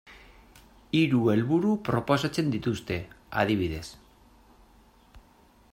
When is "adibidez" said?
3.43-3.87